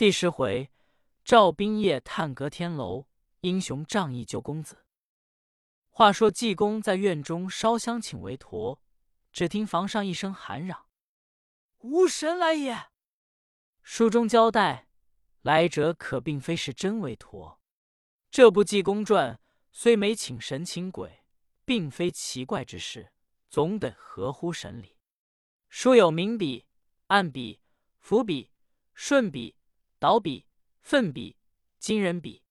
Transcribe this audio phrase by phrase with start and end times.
[0.00, 0.70] 第十回，
[1.26, 3.06] 赵兵夜探阁天楼，
[3.42, 4.86] 英雄仗义救公子。
[5.90, 8.82] 话说济公在院中烧香请韦陀，
[9.30, 10.86] 只听房上一声喊嚷
[11.84, 12.86] ：“无神来也！”
[13.84, 14.88] 书中交代，
[15.42, 17.60] 来者可并非是真韦陀。
[18.30, 19.38] 这部济公传
[19.70, 21.22] 虽没请神请鬼，
[21.66, 23.12] 并非奇怪之事，
[23.50, 24.96] 总得合乎神理。
[25.68, 26.64] 书有明笔、
[27.08, 27.60] 暗笔、
[27.98, 28.50] 伏笔、
[28.94, 29.56] 顺笔。
[30.00, 30.46] 倒笔、
[30.80, 31.36] 奋笔、
[31.78, 32.42] 惊人笔，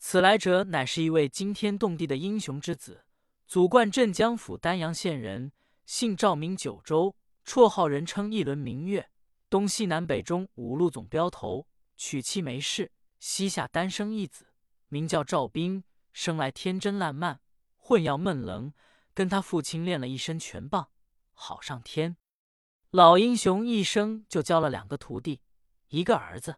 [0.00, 3.04] 此来者乃是一位惊天动地的英雄之子，
[3.46, 5.52] 祖贯镇江府丹阳县人，
[5.86, 7.14] 姓赵，名九州，
[7.46, 9.08] 绰号人称一轮明月，
[9.48, 14.48] 东西南北中五路总镖头，娶妻没事，膝下单生一子，
[14.88, 17.40] 名叫赵兵，生来天真烂漫，
[17.76, 18.72] 混要闷棱，
[19.14, 20.88] 跟他父亲练了一身拳棒，
[21.32, 22.16] 好上天。
[22.90, 25.42] 老英雄一生就教了两个徒弟，
[25.86, 26.56] 一个儿子。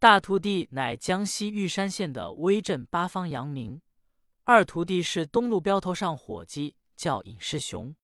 [0.00, 3.82] 大徒弟乃江西玉山县的威震八方扬名，
[4.44, 7.94] 二徒弟是东路镖头上伙计，叫尹世雄。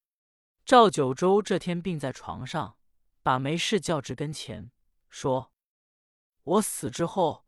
[0.67, 2.77] 赵九州这天病在床上，
[3.23, 4.71] 把梅氏叫至跟前，
[5.09, 5.51] 说
[6.45, 7.47] ：“我死之后，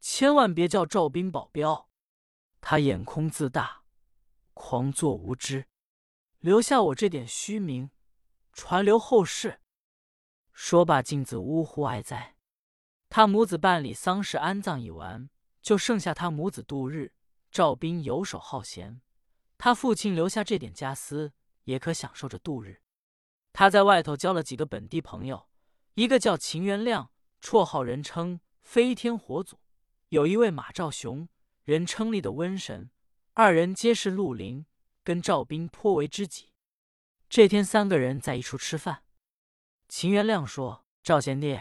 [0.00, 1.90] 千万别叫赵兵保镖，
[2.62, 3.82] 他眼空自大，
[4.54, 5.66] 狂作无知，
[6.38, 7.90] 留下我这点虚名，
[8.54, 9.60] 传留后世。”
[10.54, 12.33] 说罢，径自呜呼哀哉。
[13.16, 15.30] 他母子办理丧事安葬已完，
[15.62, 17.12] 就剩下他母子度日。
[17.48, 19.02] 赵斌游手好闲，
[19.56, 22.82] 他父亲留下这点家私，也可享受着度日。
[23.52, 25.46] 他在外头交了几个本地朋友，
[25.94, 29.58] 一个叫秦元亮，绰号人称飞天火祖；
[30.08, 31.28] 有一位马兆雄，
[31.62, 32.90] 人称立的瘟神。
[33.34, 34.66] 二人皆是绿林，
[35.04, 36.48] 跟赵斌颇为知己。
[37.28, 39.04] 这天，三个人在一处吃饭。
[39.86, 41.60] 秦元亮说：“赵贤弟。”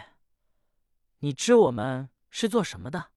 [1.24, 3.12] 你知我们是做什么的？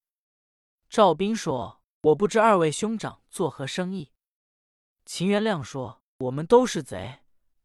[0.87, 4.13] 赵斌说：“我不知二位兄长作何生意。”
[5.03, 7.19] 秦元亮说：“我们都是贼，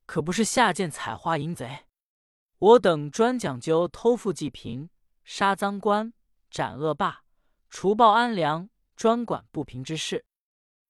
[0.05, 1.87] 可不是下贱采花淫贼。
[2.59, 4.91] 我等专讲究偷富济贫、
[5.23, 6.13] 杀赃官、
[6.51, 7.23] 斩恶霸、
[7.71, 10.25] 除暴安良，专管不平之事。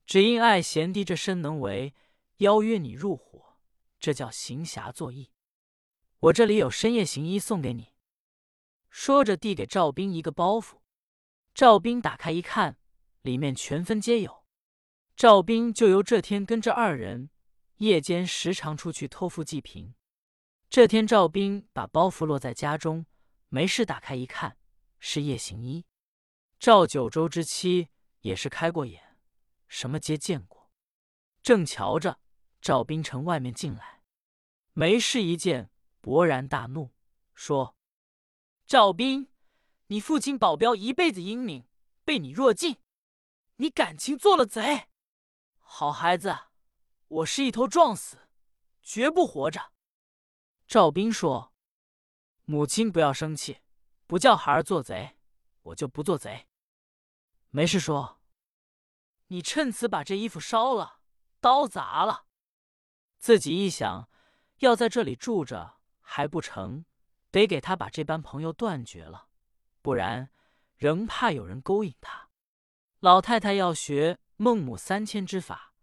[0.07, 1.95] 只因爱贤弟这身能为，
[2.39, 3.59] 邀约你入伙，
[4.01, 5.31] 这叫行侠作义。
[6.21, 7.92] 我这里有深夜行医送给你。”
[8.93, 10.83] 说着，递给赵兵一个包袱。
[11.55, 12.77] 赵兵打开一看，
[13.23, 14.45] 里面全分皆有。
[15.17, 17.31] 赵兵就由这天跟着二人，
[17.79, 19.95] 夜间时常出去偷富济贫。
[20.69, 23.07] 这天，赵兵把包袱落在家中，
[23.49, 24.59] 没事打开一看，
[25.01, 25.87] 是夜行衣。
[26.59, 27.89] 赵九州之妻
[28.21, 29.17] 也是开过眼，
[29.69, 30.71] 什么皆见过。
[31.43, 32.21] 正瞧着，
[32.61, 34.03] 赵兵从外面进来，
[34.75, 35.71] 没事一见，
[36.03, 36.91] 勃然大怒，
[37.35, 37.75] 说。
[38.73, 39.29] 赵斌，
[39.89, 41.69] 你父亲保镖一辈子英明，
[42.07, 42.79] 被你弱尽，
[43.57, 44.89] 你感情做了贼。
[45.59, 46.35] 好孩子，
[47.09, 48.31] 我是一头撞死，
[48.81, 49.75] 绝不活着。
[50.67, 51.53] 赵斌说
[52.47, 53.59] ：“母亲不要生气，
[54.07, 55.19] 不叫孩儿做贼，
[55.65, 56.49] 我就不做贼。”
[57.53, 58.23] 没事说
[59.29, 61.01] ：“你趁此把这衣服烧了，
[61.41, 62.25] 刀砸了。”
[63.21, 64.09] 自己一想，
[64.61, 66.87] 要在这里住着还不成。
[67.33, 69.27] 得给他把这般朋友断绝了，
[69.81, 70.31] 不然
[70.77, 72.29] 仍怕有人勾引他。
[73.01, 75.75] 老太太要学孟母三迁之法，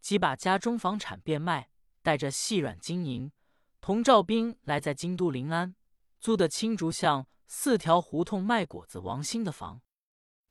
[0.00, 1.70] 即把家中房产变卖，
[2.02, 3.32] 带着细软金银，
[3.80, 5.74] 同赵兵来在京都临安
[6.20, 9.80] 租的青竹巷四条胡同卖果子王兴的房。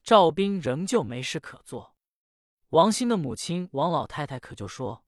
[0.03, 1.95] 赵兵仍旧没事可做。
[2.69, 5.05] 王兴的母亲王老太太可就说：“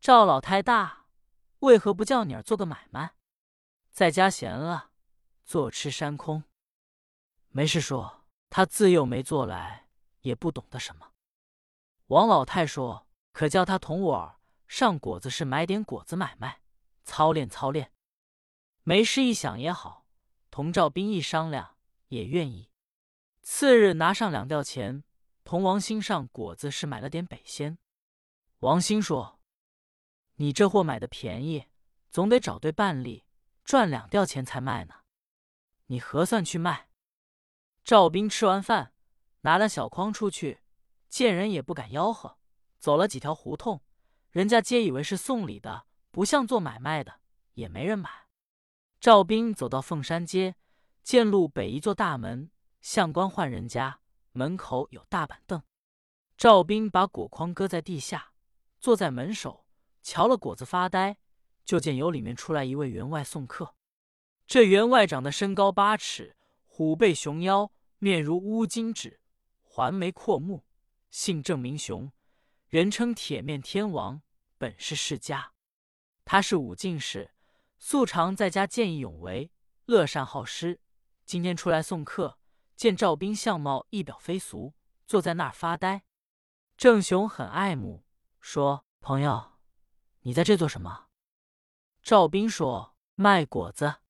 [0.00, 1.06] 赵老太大，
[1.58, 3.14] 为何不叫你儿做个买卖？”
[3.92, 4.90] 在家闲了，
[5.44, 6.42] 坐吃山空，
[7.48, 8.20] 没事说。
[8.54, 9.88] 他自幼没做来，
[10.20, 11.12] 也不懂得什么。
[12.08, 16.60] 王老太说：“可叫他同我上果子市买点果子买卖，
[17.02, 17.94] 操练操练。”
[18.84, 20.06] 没事一想也好，
[20.50, 22.70] 同赵兵一商量，也愿意。
[23.40, 25.02] 次日拿上两吊钱，
[25.44, 27.78] 同王兴上果子市买了点北鲜。
[28.58, 29.40] 王兴说
[30.36, 31.68] ：“你这货买的便宜，
[32.10, 33.24] 总得找对半利。”
[33.64, 34.94] 赚两吊钱才卖呢，
[35.86, 36.88] 你核算去卖。
[37.84, 38.92] 赵兵吃完饭，
[39.42, 40.60] 拿了小筐出去，
[41.08, 42.38] 见人也不敢吆喝。
[42.78, 43.80] 走了几条胡同，
[44.30, 47.20] 人家皆以为是送礼的，不像做买卖的，
[47.54, 48.10] 也没人买。
[49.00, 50.56] 赵兵走到凤山街，
[51.02, 52.50] 见路北一座大门，
[52.80, 54.00] 相官换人家，
[54.32, 55.62] 门口有大板凳。
[56.36, 58.32] 赵兵把果筐搁在地下，
[58.80, 59.64] 坐在门首，
[60.02, 61.18] 瞧了果子发呆。
[61.64, 63.74] 就见由里面出来一位员外送客，
[64.46, 66.36] 这员外长得身高八尺，
[66.66, 69.20] 虎背熊腰，面如乌金纸，
[69.62, 70.64] 环眉阔目，
[71.10, 72.12] 姓郑名雄，
[72.68, 74.22] 人称铁面天王，
[74.58, 75.52] 本是世家。
[76.24, 77.30] 他是武进士，
[77.78, 79.50] 素常在家见义勇为，
[79.86, 80.80] 乐善好施。
[81.24, 82.38] 今天出来送客，
[82.76, 84.74] 见赵兵相貌一表非俗，
[85.06, 86.02] 坐在那儿发呆。
[86.76, 88.04] 郑雄很爱慕，
[88.40, 89.52] 说：“朋友，
[90.22, 91.06] 你在这做什么？”
[92.02, 94.00] 赵兵说：“卖果子。”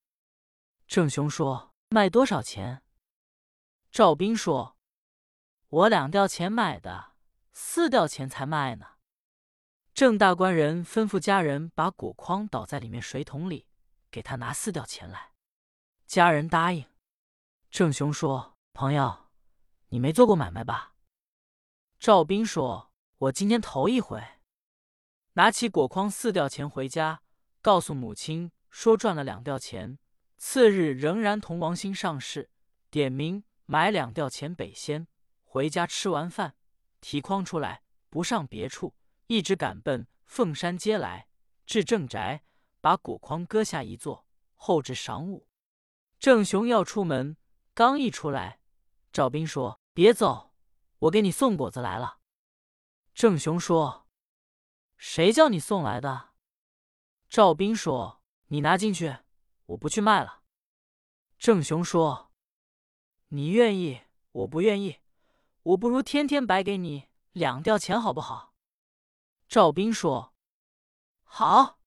[0.89, 2.83] 郑雄说：“卖多少钱？”
[3.93, 4.79] 赵兵说
[5.69, 7.13] ：“我两吊钱买的，
[7.53, 8.87] 四吊钱才卖呢。”
[9.93, 13.69] 郑大官人吩咐家人把果筐倒在里面水桶里，
[14.11, 15.33] 给他拿四吊钱来。
[16.07, 16.87] 家人答应。
[17.71, 19.31] 郑雄说：“朋友，
[19.89, 20.95] 你没做过买卖吧？”
[22.01, 24.27] 赵兵说：“我今天头一回。”
[25.35, 27.22] 拿起果筐四吊钱回家。
[27.63, 29.99] 告诉母亲说赚了两吊钱，
[30.37, 32.51] 次日仍然同王兴上市，
[32.91, 35.07] 点名买两吊钱北仙。
[35.45, 36.57] 回家吃完饭，
[37.01, 38.97] 提筐出来，不上别处，
[39.29, 41.29] 一直赶奔凤山街来，
[41.65, 42.43] 至正宅，
[42.81, 44.27] 把果筐搁下一坐。
[44.57, 45.47] 后至晌午，
[46.19, 47.37] 郑雄要出门，
[47.75, 48.61] 刚一出来，
[49.13, 50.55] 赵斌说：“别走，
[50.99, 52.19] 我给你送果子来了。”
[53.15, 54.09] 郑雄说
[54.97, 56.31] ：“谁叫你送来的？”
[57.33, 59.17] 赵斌说：“你拿进去，
[59.65, 60.43] 我不去卖了。”
[61.41, 62.31] 郑雄说
[63.29, 64.03] ：“你愿意，
[64.33, 65.01] 我不愿意，
[65.63, 68.53] 我不如天天白给你两吊钱，好不好？”
[69.49, 70.35] 赵斌说
[71.25, 71.79] ：“好。”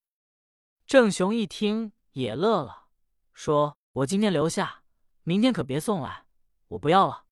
[0.88, 2.88] 郑雄一听也乐了，
[3.32, 4.82] 说：“我今天留下，
[5.22, 6.26] 明天可别送来，
[6.70, 7.28] 我不要了。”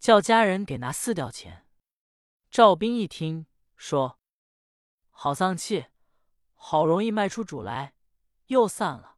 [0.00, 1.68] 叫家人给拿四吊钱。
[2.50, 3.46] 赵斌一听
[3.76, 4.18] 说
[5.10, 5.86] ：“好丧气。”
[6.64, 7.92] 好容易卖出主来，
[8.46, 9.16] 又散了。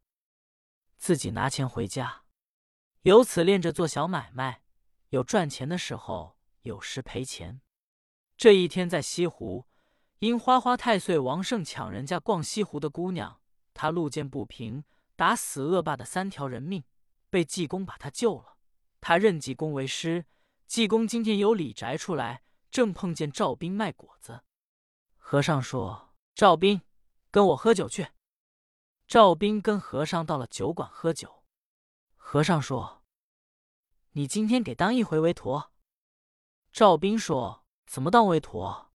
[0.96, 2.22] 自己拿钱回家，
[3.02, 4.62] 由此练着做小买卖，
[5.10, 7.60] 有赚钱的时候，有时赔钱。
[8.38, 9.66] 这一天在西湖，
[10.20, 13.42] 因花花太岁王胜抢人家逛西湖的姑娘，
[13.74, 14.82] 他路见不平，
[15.14, 16.84] 打死恶霸的三条人命，
[17.28, 18.56] 被济公把他救了。
[19.02, 20.24] 他认济公为师。
[20.66, 24.44] 济公今天由李宅出来，正碰见赵斌卖果子。
[25.18, 26.80] 和尚说：“赵斌。”
[27.34, 28.10] 跟我喝酒去。
[29.08, 31.42] 赵斌跟和尚到了酒馆喝酒。
[32.14, 33.02] 和尚说
[34.14, 35.72] ：“你今天给当一回为陀。”
[36.70, 38.92] 赵斌说：“怎么当为陀？”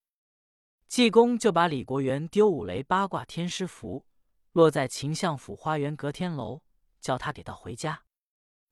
[0.88, 4.06] 济公就把李国元丢五雷八卦天师符，
[4.54, 6.62] 落在秦相府花园隔天楼，
[7.02, 8.06] 叫他给到回家，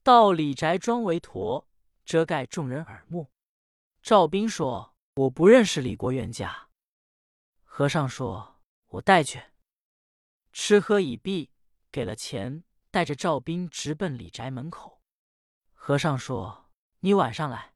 [0.02, 1.68] 到李宅装为陀，
[2.06, 3.30] 遮盖众人耳目。
[4.02, 6.70] 赵斌说：“我不认识李国元家。”
[7.66, 9.44] 和尚说：“我带去。”
[10.60, 11.52] 吃喝已毕，
[11.92, 15.04] 给了钱，带着赵斌直奔李宅门口。
[15.72, 16.72] 和尚说
[17.02, 17.76] ：“你晚上来。”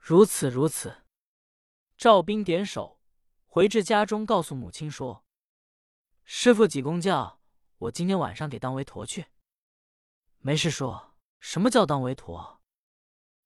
[0.00, 1.04] 如此如此。
[1.98, 2.98] 赵斌点手，
[3.44, 5.26] 回至家中，告诉母亲说
[6.24, 7.38] ：“师傅济公叫
[7.76, 9.26] 我今天晚上给当为陀去。”
[10.40, 12.62] 没事说：“什么叫当为陀？”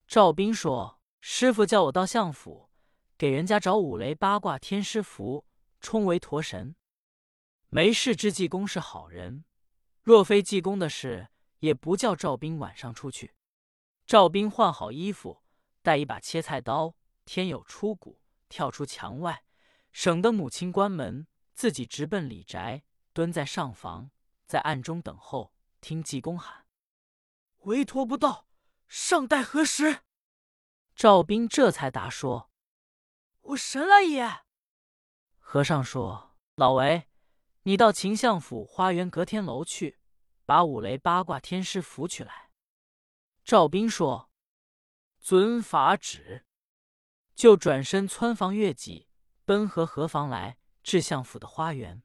[0.07, 2.71] 赵斌说：“师傅叫我到相府，
[3.19, 5.45] 给人家找五雷八卦天师符，
[5.81, 6.77] 充为陀神。”
[7.75, 9.44] 没事之济公是好人，
[10.00, 13.35] 若非济公的事，也不叫赵斌晚上出去。
[14.06, 15.43] 赵斌换好衣服，
[15.82, 19.43] 带一把切菜刀，天有出谷，跳出墙外，
[19.90, 24.12] 省得母亲关门，自己直奔李宅，蹲在上房，
[24.47, 26.66] 在暗中等候，听济公喊
[27.66, 28.47] ：“韦陀不到，
[28.87, 30.02] 尚待何时？”
[30.95, 32.52] 赵斌这才答说
[33.43, 34.43] ：“我神来也。”
[35.40, 37.09] 和尚说：“老韦。”
[37.66, 39.99] 你到秦相府花园隔天楼去，
[40.44, 42.50] 把五雷八卦天师符取来。
[43.42, 44.30] 赵斌说
[45.18, 46.44] ：“遵法旨。”
[47.35, 49.09] 就转身蹿房越脊，
[49.47, 52.02] 奔河河房来，至相府的花园。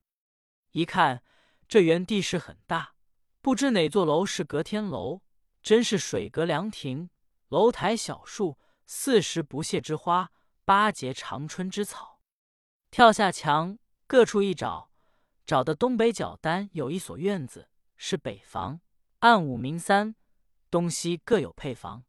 [0.71, 1.21] 一看，
[1.67, 2.95] 这园地势很大，
[3.41, 5.23] 不知哪座楼是隔天楼，
[5.61, 7.09] 真是水阁凉亭，
[7.49, 10.31] 楼台小树，四时不谢之花，
[10.63, 12.21] 八节长春之草。
[12.89, 14.89] 跳下墙，各处一找。
[15.49, 18.81] 找的东北角单有一所院子，是北房，
[19.21, 20.13] 暗五明三，
[20.69, 22.03] 东西各有配房。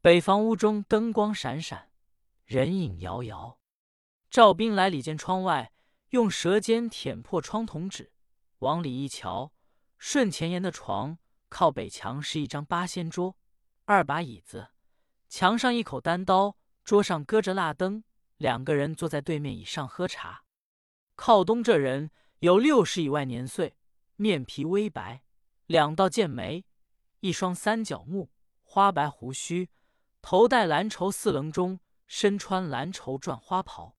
[0.00, 1.92] 北房屋中灯光闪闪，
[2.44, 3.60] 人影摇摇。
[4.28, 5.72] 赵斌来里间窗外，
[6.08, 8.10] 用舌尖舔破窗筒纸，
[8.58, 9.52] 往里一瞧，
[9.96, 11.16] 顺前沿的床，
[11.48, 13.36] 靠北墙是一张八仙桌，
[13.84, 14.70] 二把椅子，
[15.28, 18.02] 墙上一口单刀，桌上搁着蜡灯，
[18.38, 20.42] 两个人坐在对面椅上喝茶。
[21.14, 22.10] 靠东这人。
[22.44, 23.74] 有六十以外年岁，
[24.16, 25.22] 面皮微白，
[25.64, 26.66] 两道剑眉，
[27.20, 28.30] 一双三角目，
[28.62, 29.70] 花白胡须，
[30.20, 33.96] 头戴蓝绸四棱中，身穿蓝绸缎花袍。